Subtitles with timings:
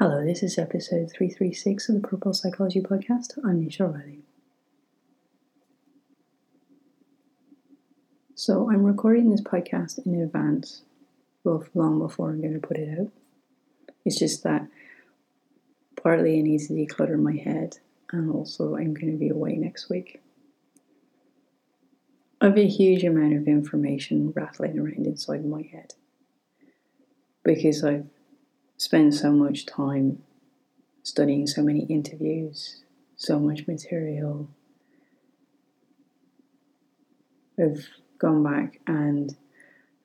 [0.00, 3.38] Hello, this is episode 336 of the Purple Psychology Podcast.
[3.44, 4.24] I'm Nisha Riley.
[8.34, 10.82] So, I'm recording this podcast in advance,
[11.44, 13.12] both long before I'm going to put it out.
[14.04, 14.66] It's just that
[16.02, 17.78] partly I need to declutter my head,
[18.10, 20.20] and also I'm going to be away next week.
[22.40, 25.94] I have a huge amount of information rattling around inside my head
[27.44, 28.08] because I've
[28.76, 30.22] spent so much time
[31.02, 32.82] studying so many interviews,
[33.16, 34.48] so much material.
[37.58, 37.86] I've
[38.18, 39.36] gone back and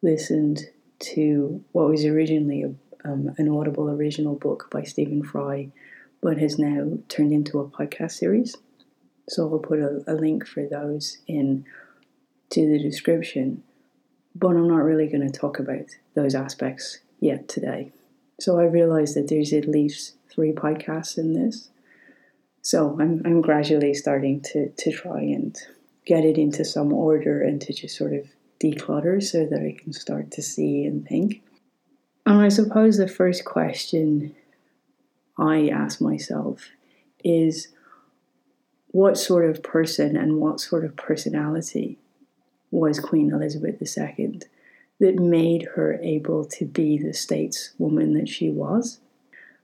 [0.01, 0.61] listened
[0.99, 5.69] to what was originally a, um, an Audible original book by Stephen Fry,
[6.21, 8.55] but has now turned into a podcast series.
[9.29, 11.65] So I'll put a, a link for those in
[12.51, 13.63] to the description.
[14.35, 17.91] But I'm not really going to talk about those aspects yet today.
[18.39, 21.69] So I realized that there's at least three podcasts in this.
[22.61, 25.57] So I'm, I'm gradually starting to, to try and
[26.05, 28.27] get it into some order and to just sort of
[28.59, 31.41] declutter so that I can start to see and think.
[32.25, 34.35] And I suppose the first question
[35.37, 36.69] I ask myself
[37.23, 37.69] is
[38.87, 41.97] what sort of person and what sort of personality
[42.71, 44.41] was Queen Elizabeth II?
[44.99, 48.99] That made her able to be the stateswoman that she was.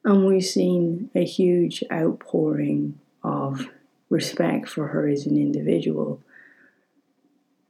[0.03, 3.67] And we've seen a huge outpouring of
[4.09, 6.22] respect for her as an individual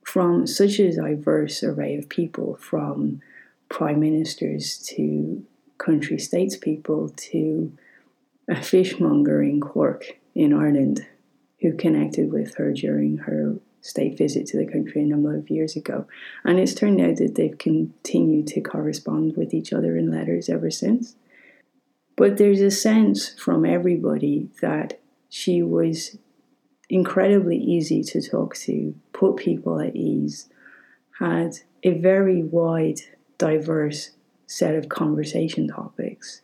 [0.04, 3.22] from such a diverse array of people, from
[3.70, 5.44] prime ministers to
[5.78, 7.76] country statespeople to
[8.48, 11.06] a fishmonger in Cork in Ireland
[11.60, 13.56] who connected with her during her
[13.86, 16.08] state visit to the country a number of years ago.
[16.44, 20.72] And it's turned out that they've continued to correspond with each other in letters ever
[20.72, 21.16] since.
[22.16, 26.18] But there's a sense from everybody that she was
[26.90, 30.50] incredibly easy to talk to, put people at ease,
[31.20, 33.02] had a very wide,
[33.38, 34.12] diverse
[34.48, 36.42] set of conversation topics,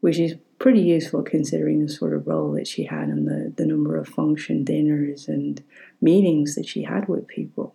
[0.00, 3.66] which is pretty useful considering the sort of role that she had and the, the
[3.66, 5.62] number of function dinners and
[6.00, 7.74] meetings that she had with people.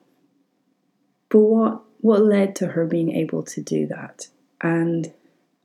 [1.29, 4.27] But what what led to her being able to do that?
[4.59, 5.13] And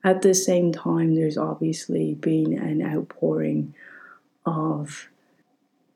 [0.05, 3.75] at the same time, there's obviously been an outpouring
[4.47, 5.09] of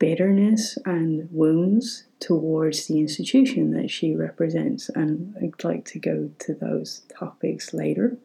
[0.00, 4.88] bitterness and wounds towards the institution that she represents.
[4.88, 8.16] And I'd like to go to those topics later.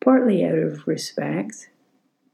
[0.00, 1.68] Partly out of respect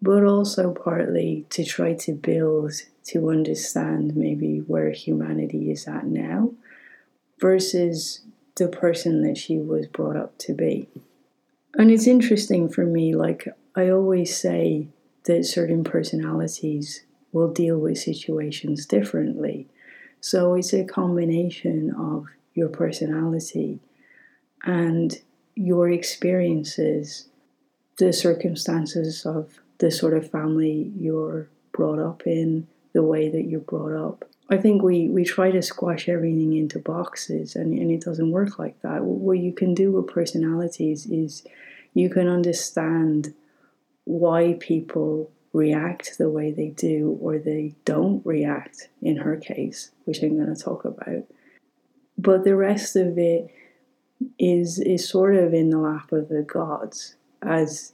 [0.04, 2.72] but also partly to try to build
[3.02, 6.52] to understand maybe where humanity is at now
[7.40, 8.20] versus
[8.56, 10.86] the person that she was brought up to be.
[11.76, 14.88] And it's interesting for me, like I always say
[15.24, 19.68] that certain personalities will deal with situations differently.
[20.20, 23.80] So it's a combination of your personality
[24.64, 25.18] and
[25.54, 27.28] your experiences,
[27.98, 33.60] the circumstances of the sort of family you're brought up in, the way that you're
[33.60, 34.24] brought up.
[34.50, 38.58] I think we, we try to squash everything into boxes and, and it doesn't work
[38.58, 39.02] like that.
[39.02, 41.44] What you can do with personalities is
[41.94, 43.34] you can understand
[44.04, 50.22] why people react the way they do or they don't react in her case, which
[50.22, 51.24] I'm going to talk about.
[52.18, 53.50] But the rest of it
[54.38, 57.92] is is sort of in the lap of the gods as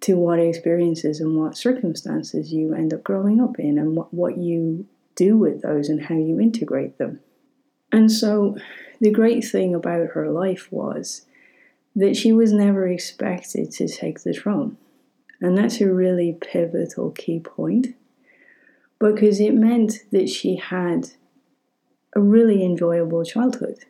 [0.00, 4.38] to what experiences and what circumstances you end up growing up in and what, what
[4.38, 7.20] you do with those and how you integrate them.
[7.92, 8.56] And so
[9.00, 11.26] the great thing about her life was
[11.94, 14.78] that she was never expected to take the throne.
[15.40, 17.88] And that's a really pivotal key point
[18.98, 21.10] because it meant that she had
[22.14, 23.84] a really enjoyable childhood.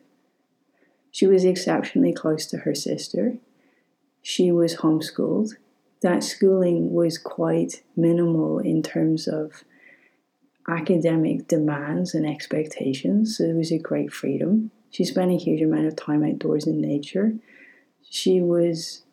[1.11, 3.37] She was exceptionally close to her sister.
[4.21, 5.55] She was homeschooled
[6.01, 9.63] that schooling was quite minimal in terms of
[10.67, 13.37] academic demands and expectations.
[13.37, 14.71] So it was a great freedom.
[14.89, 17.35] She spent a huge amount of time outdoors in nature.
[18.09, 19.03] She was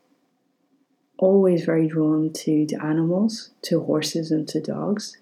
[1.19, 5.19] always very drawn to, to animals, to horses, and to dogs.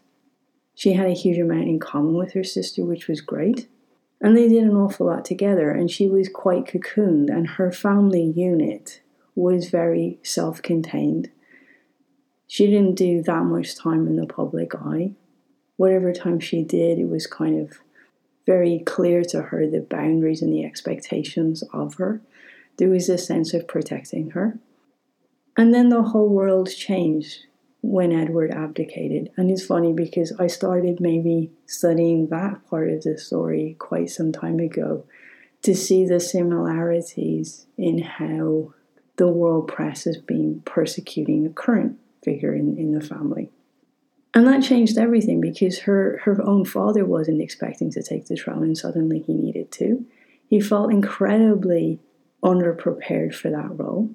[0.74, 3.68] She had a huge amount in common with her sister, which was great.
[4.20, 8.24] And they did an awful lot together, and she was quite cocooned, and her family
[8.24, 9.00] unit
[9.34, 11.30] was very self contained
[12.46, 15.12] she didn't do that much time in the public eye.
[15.76, 17.78] Whatever time she did, it was kind of
[18.46, 22.20] very clear to her the boundaries and the expectations of her.
[22.78, 24.58] There was a sense of protecting her.
[25.56, 27.46] And then the whole world changed
[27.80, 29.30] when Edward abdicated.
[29.36, 34.32] And it's funny because I started maybe studying that part of the story quite some
[34.32, 35.04] time ago
[35.62, 38.74] to see the similarities in how
[39.16, 43.50] the world press has been persecuting a current figure in, in the family.
[44.34, 48.64] And that changed everything because her, her own father wasn't expecting to take the throne
[48.64, 50.04] and suddenly he needed to.
[50.46, 52.00] He felt incredibly
[52.42, 54.10] underprepared for that role.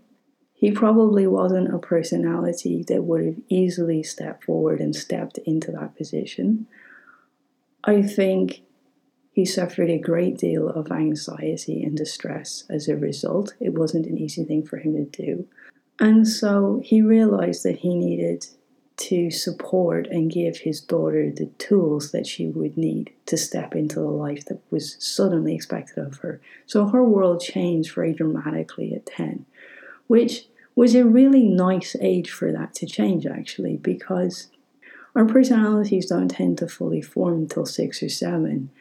[0.54, 5.96] He probably wasn't a personality that would have easily stepped forward and stepped into that
[5.98, 6.68] position.
[7.84, 8.62] I think
[9.32, 13.56] he suffered a great deal of anxiety and distress as a result.
[13.60, 15.48] It wasn't an easy thing for him to do.
[16.02, 18.48] And so he realized that he needed
[18.98, 24.00] to support and give his daughter the tools that she would need to step into
[24.00, 26.42] the life that was suddenly expected of her.
[26.66, 29.46] So her world changed very dramatically at 10,
[30.08, 34.48] which was a really nice age for that to change, actually, because
[35.16, 38.72] our personalities don't tend to fully form until six or seven.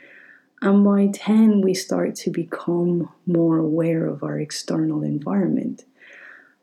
[0.62, 5.84] And by 10, we start to become more aware of our external environment.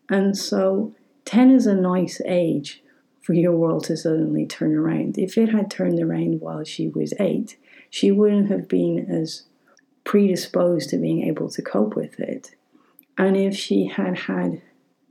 [0.09, 0.95] And so
[1.25, 2.83] 10 is a nice age
[3.21, 5.17] for your world to suddenly turn around.
[5.17, 7.57] If it had turned around while she was eight,
[7.89, 9.43] she wouldn't have been as
[10.03, 12.55] predisposed to being able to cope with it.
[13.17, 14.61] And if she had had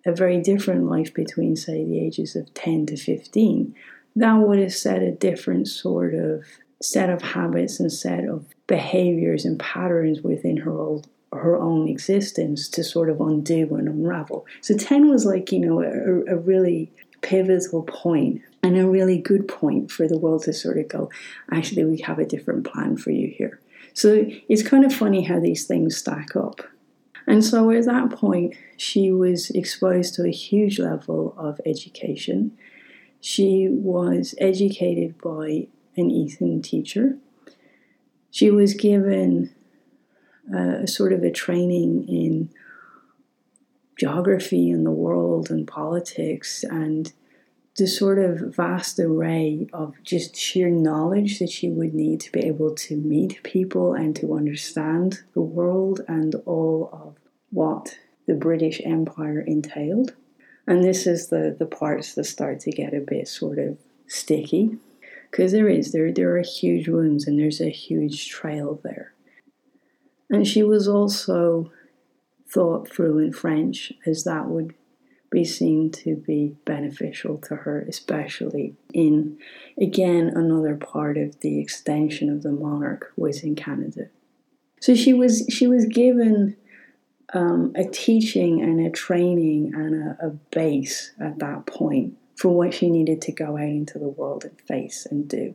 [0.06, 3.74] a very different life between, say, the ages of 10 to 15,
[4.16, 6.44] that would have set a different sort of
[6.80, 12.68] set of habits and set of behaviors and patterns within her old her own existence
[12.68, 14.46] to sort of undo and unravel.
[14.60, 16.92] So 10 was like, you know, a, a really
[17.22, 21.10] pivotal point and a really good point for the world to sort of go,
[21.50, 23.60] actually, we have a different plan for you here.
[23.94, 26.60] So it's kind of funny how these things stack up.
[27.26, 32.56] And so at that point, she was exposed to a huge level of education.
[33.20, 37.16] She was educated by an Eton teacher.
[38.30, 39.52] She was given
[40.54, 42.50] uh, a sort of a training in
[43.98, 47.12] geography and the world and politics and
[47.76, 52.40] the sort of vast array of just sheer knowledge that she would need to be
[52.40, 57.16] able to meet people and to understand the world and all of
[57.50, 60.14] what the British Empire entailed.
[60.66, 64.78] And this is the, the parts that start to get a bit sort of sticky
[65.30, 69.12] because there is there there are huge wounds and there's a huge trail there.
[70.30, 71.70] And she was also
[72.48, 74.74] thought through in French as that would
[75.30, 79.38] be seen to be beneficial to her, especially in,
[79.80, 84.08] again, another part of the extension of the monarch was in Canada.
[84.80, 86.56] So she was she was given
[87.32, 92.74] um, a teaching and a training and a, a base at that point for what
[92.74, 95.54] she needed to go out into the world and face and do.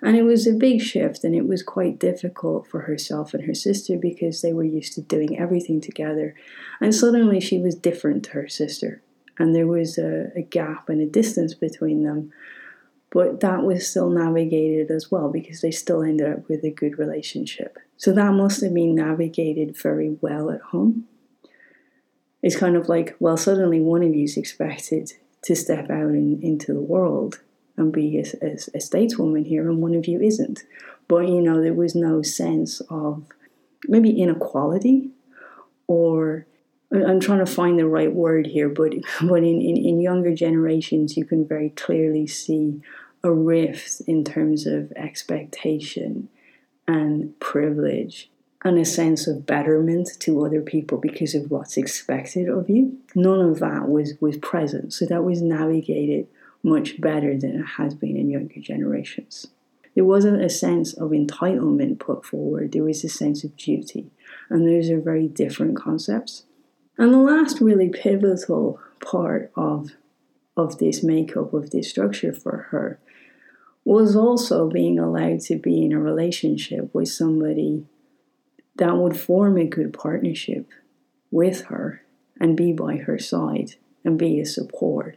[0.00, 3.54] And it was a big shift, and it was quite difficult for herself and her
[3.54, 6.34] sister because they were used to doing everything together.
[6.80, 9.02] And suddenly she was different to her sister,
[9.38, 12.32] and there was a, a gap and a distance between them.
[13.12, 16.96] But that was still navigated as well because they still ended up with a good
[16.96, 17.76] relationship.
[17.96, 21.08] So that must have been navigated very well at home.
[22.40, 26.40] It's kind of like, well, suddenly one of you is expected to step out in,
[26.42, 27.40] into the world
[27.76, 30.64] and be a, a, a stateswoman here, and one of you isn't.
[31.08, 33.24] But you know, there was no sense of
[33.88, 35.10] maybe inequality
[35.86, 36.46] or
[36.92, 41.16] I'm trying to find the right word here, but but in, in, in younger generations,
[41.16, 42.80] you can very clearly see
[43.22, 46.28] a rift in terms of expectation
[46.88, 48.30] and privilege
[48.62, 52.98] and a sense of betterment to other people because of what's expected of you.
[53.14, 54.92] None of that was, was present.
[54.92, 56.26] So that was navigated
[56.62, 59.46] much better than it has been in younger generations.
[59.94, 64.10] There wasn't a sense of entitlement put forward, there was a sense of duty.
[64.48, 66.44] And those are very different concepts.
[66.98, 69.92] And the last really pivotal part of,
[70.56, 73.00] of this makeup, of this structure for her,
[73.84, 77.86] was also being allowed to be in a relationship with somebody
[78.80, 80.66] that would form a good partnership
[81.30, 82.02] with her
[82.40, 85.16] and be by her side and be a support,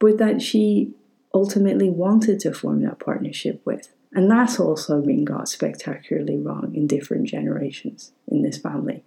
[0.00, 0.92] but that she
[1.32, 3.94] ultimately wanted to form that partnership with.
[4.12, 9.04] And that's also been got spectacularly wrong in different generations in this family.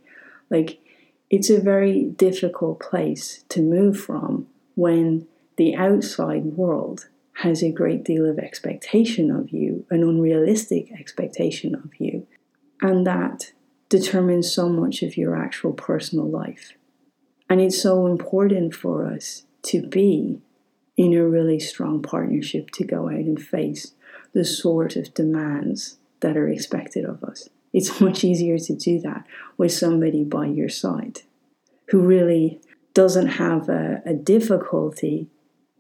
[0.50, 0.80] Like,
[1.30, 7.08] it's a very difficult place to move from when the outside world
[7.42, 12.26] has a great deal of expectation of you, an unrealistic expectation of you,
[12.82, 13.52] and that
[13.90, 16.74] determines so much of your actual personal life.
[17.50, 20.42] And it's so important for us to be
[20.98, 23.94] in a really strong partnership to go out and face
[24.34, 27.50] the sort of demands that are expected of us.
[27.74, 29.26] It's much easier to do that
[29.58, 31.22] with somebody by your side
[31.90, 32.60] who really
[32.94, 35.28] doesn't have a, a difficulty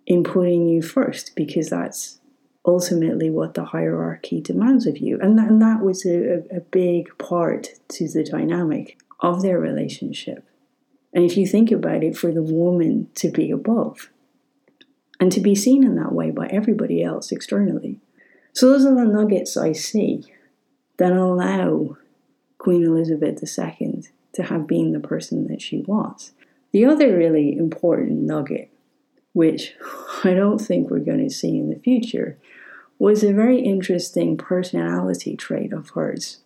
[0.05, 2.19] in putting you first because that's
[2.67, 5.17] ultimately what the hierarchy demands of you.
[5.21, 10.45] And that, and that was a, a big part to the dynamic of their relationship.
[11.13, 14.12] And if you think about it, for the woman to be above
[15.19, 18.00] and to be seen in that way by everybody else externally.
[18.53, 20.25] So, those are the nuggets I see
[20.97, 21.97] that allow
[22.57, 26.33] Queen Elizabeth II to have been the person that she was.
[26.71, 28.69] The other really important nugget,
[29.33, 29.74] which
[30.24, 32.38] I don't think we're going to see in the future,
[32.99, 36.39] was a very interesting personality trait of hers,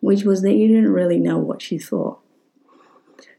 [0.00, 2.18] which was that you didn't really know what she thought.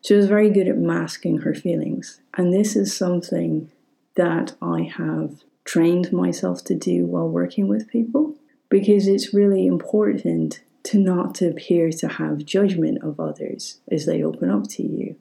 [0.01, 3.71] She was very good at masking her feelings, and this is something
[4.15, 8.35] that I have trained myself to do while working with people
[8.69, 14.49] because it's really important to not appear to have judgment of others as they open
[14.49, 15.15] up to you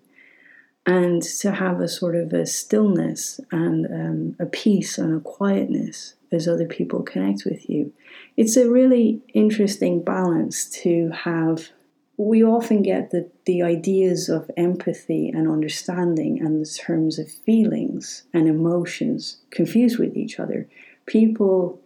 [0.87, 6.15] and to have a sort of a stillness and um, a peace and a quietness
[6.33, 7.93] as other people connect with you.
[8.37, 11.69] It's a really interesting balance to have.
[12.17, 18.25] We often get the, the ideas of empathy and understanding and the terms of feelings
[18.33, 20.69] and emotions confused with each other.
[21.07, 21.81] People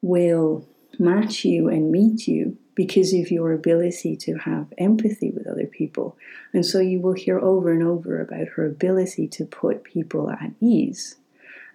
[0.00, 0.66] will
[0.98, 6.16] match you and meet you because of your ability to have empathy with other people.
[6.52, 10.52] And so you will hear over and over about her ability to put people at
[10.60, 11.16] ease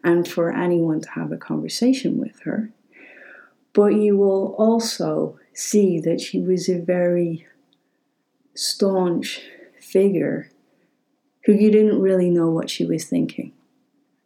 [0.07, 2.69] and for anyone to have a conversation with her.
[3.73, 7.45] But you will also see that she was a very
[8.55, 9.41] staunch
[9.81, 10.49] figure
[11.43, 13.51] who you didn't really know what she was thinking.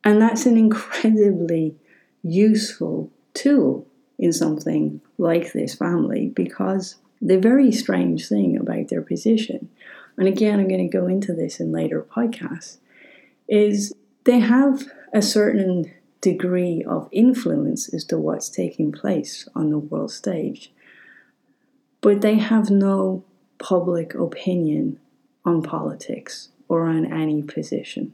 [0.03, 1.75] And that's an incredibly
[2.21, 3.87] useful tool
[4.19, 9.67] in something like this family because the very strange thing about their position,
[10.15, 12.77] and again, I'm going to go into this in later podcasts,
[13.47, 13.95] is
[14.25, 15.91] they have a certain
[16.21, 20.71] degree of influence as to what's taking place on the world stage,
[21.99, 23.23] but they have no
[23.57, 24.99] public opinion
[25.45, 28.13] on politics or on any position.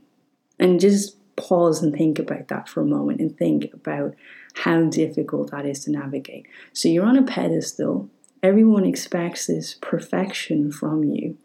[0.59, 4.15] And just pause and think about that for a moment and think about
[4.55, 6.47] how difficult that is to navigate.
[6.73, 8.09] So you're on a pedestal,
[8.41, 11.37] everyone expects this perfection from you,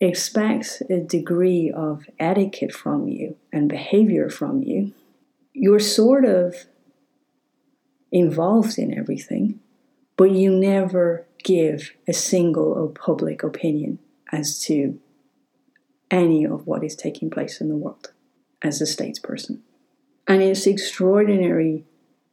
[0.00, 4.92] expects a degree of etiquette from you and behavior from you.
[5.52, 6.54] You're sort of
[8.10, 9.60] involved in everything,
[10.16, 13.98] but you never give a single public opinion
[14.32, 14.98] as to
[16.10, 18.12] any of what is taking place in the world
[18.62, 19.60] as a statesperson.
[20.26, 21.84] And it's extraordinary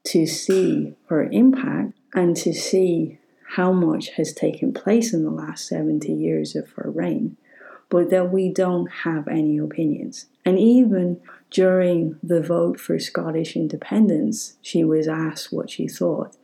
[0.05, 3.19] to see her impact and to see
[3.55, 7.37] how much has taken place in the last 70 years of her reign,
[7.89, 10.25] but that we don't have any opinions.
[10.45, 11.19] And even
[11.51, 16.35] during the vote for Scottish independence, she was asked what she thought.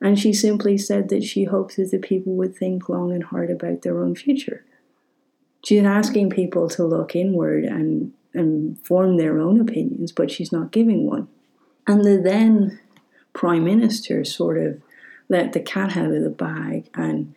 [0.00, 3.50] And she simply said that she hoped that the people would think long and hard
[3.50, 4.64] about their own future.
[5.64, 10.70] She's asking people to look inward and and form their own opinions, but she's not
[10.70, 11.28] giving one.
[11.86, 12.78] And the then
[13.32, 14.80] prime minister sort of
[15.28, 17.34] let the cat out of the bag and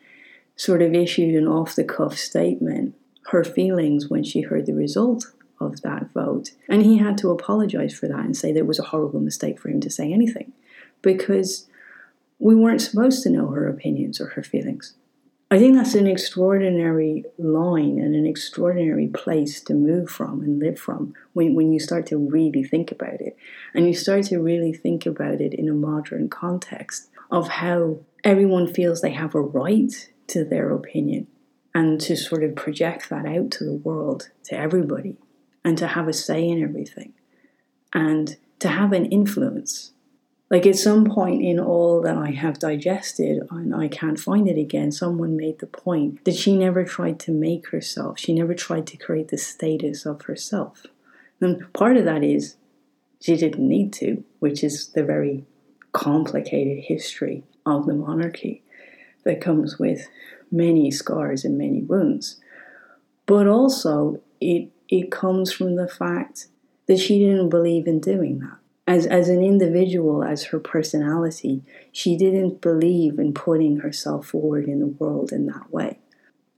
[0.55, 2.93] sort of issued an off the cuff statement,
[3.31, 6.51] her feelings when she heard the result of that vote.
[6.67, 9.57] And he had to apologize for that and say that it was a horrible mistake
[9.57, 10.51] for him to say anything
[11.01, 11.67] because
[12.39, 14.95] we weren't supposed to know her opinions or her feelings.
[15.49, 20.77] I think that's an extraordinary line and an extraordinary place to move from and live
[20.77, 23.37] from when, when you start to really think about it.
[23.73, 28.73] And you start to really think about it in a modern context of how everyone
[28.73, 31.27] feels they have a right to their opinion
[31.73, 35.17] and to sort of project that out to the world, to everybody,
[35.63, 37.13] and to have a say in everything
[37.93, 39.91] and to have an influence
[40.51, 44.57] like at some point in all that I have digested and I can't find it
[44.57, 48.19] again, someone made the point that she never tried to make herself.
[48.19, 50.85] She never tried to create the status of herself.
[51.39, 52.57] And part of that is
[53.21, 55.45] she didn't need to, which is the very
[55.93, 58.61] complicated history of the monarchy
[59.23, 60.09] that comes with
[60.51, 62.39] many scars and many wounds.
[63.25, 66.47] But also, it, it comes from the fact
[66.87, 68.57] that she didn't believe in doing that
[68.91, 74.79] as, as an individual, as her personality, she didn't believe in putting herself forward in
[74.79, 75.99] the world in that way.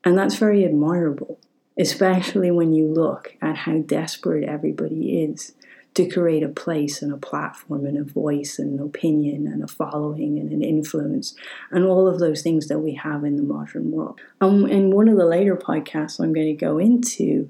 [0.04, 1.40] And that's very admirable,
[1.78, 5.54] especially when you look at how desperate everybody is
[5.96, 9.68] to create a place and a platform and a voice and an opinion and a
[9.68, 11.36] following and an influence
[11.70, 14.20] and all of those things that we have in the modern world.
[14.42, 17.50] Um, in one of the later podcasts, I'm going to go into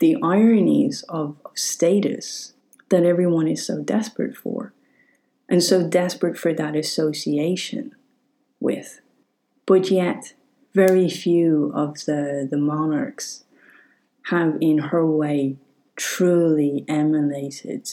[0.00, 2.52] the ironies of, status
[2.88, 4.72] that everyone is so desperate for
[5.48, 7.94] and so desperate for that association
[8.58, 9.00] with.
[9.66, 10.34] But yet,
[10.74, 13.44] very few of the, the monarchs
[14.30, 15.56] have, in her way,
[15.96, 17.88] truly emanated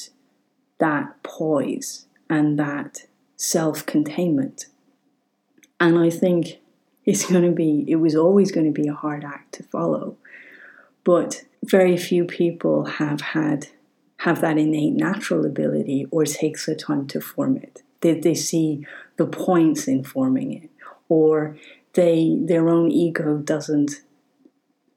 [0.80, 3.06] that poise and that
[3.36, 4.68] self containment.
[5.80, 6.60] And I think
[7.06, 10.18] it's going to be, it was always going to be a hard act to follow.
[11.04, 13.68] But very few people have had
[14.18, 17.82] have that innate natural ability or takes the time to form it.
[18.02, 18.86] They, they see
[19.18, 20.70] the points in forming it,
[21.10, 21.58] or
[21.94, 24.02] they their own ego doesn't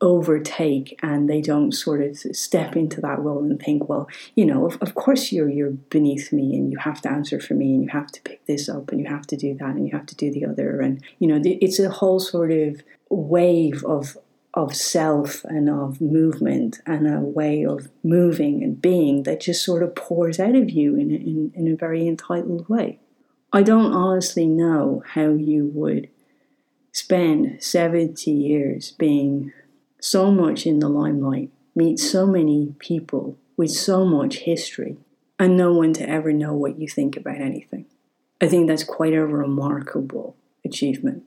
[0.04, 4.06] overtake and they don't sort of step into that role and think, well,
[4.36, 7.54] you know, of, of course you're you're beneath me and you have to answer for
[7.54, 9.86] me and you have to pick this up and you have to do that and
[9.88, 13.82] you have to do the other and you know it's a whole sort of wave
[13.84, 14.18] of
[14.52, 19.82] of self and of movement and a way of moving and being that just sort
[19.82, 23.00] of pours out of you in in, in a very entitled way.
[23.54, 26.08] I don't honestly know how you would
[26.92, 29.52] spend 70 years being
[30.04, 34.98] so much in the limelight, meet so many people with so much history,
[35.38, 37.86] and no one to ever know what you think about anything.
[38.38, 41.22] I think that's quite a remarkable achievement.